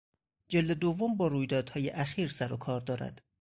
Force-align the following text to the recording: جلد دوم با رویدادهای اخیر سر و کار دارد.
جلد 0.49 0.71
دوم 0.79 1.17
با 1.17 1.27
رویدادهای 1.27 1.89
اخیر 1.89 2.29
سر 2.29 2.53
و 2.53 2.57
کار 2.57 2.81
دارد. 2.81 3.21